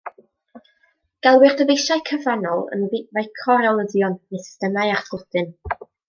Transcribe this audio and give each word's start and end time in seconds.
Gelwir 1.25 1.51
dyfeisiau 1.59 1.99
cyfannol 2.07 2.63
yn 2.77 2.81
ficro 2.93 3.57
reolyddion 3.65 4.15
neu 4.23 4.41
systemau 4.47 4.95
ar 4.95 5.05
sglodyn. 5.11 5.53